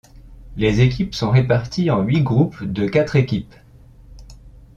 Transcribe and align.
Les 0.57 0.81
équipes 0.81 1.13
sont 1.13 1.29
réparties 1.29 1.91
en 1.91 2.01
huit 2.01 2.23
groupes 2.23 2.63
de 2.63 2.87
quatre 2.87 3.15
équipes. 3.17 3.53